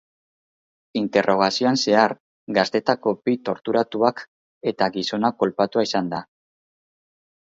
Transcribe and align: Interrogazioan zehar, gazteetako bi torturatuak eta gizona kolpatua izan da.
Interrogazioan 0.99 1.75
zehar, 1.81 2.15
gazteetako 2.57 3.13
bi 3.27 3.35
torturatuak 3.49 4.23
eta 4.73 4.87
gizona 4.97 5.31
kolpatua 5.43 5.85
izan 5.89 6.11
da. 6.15 6.23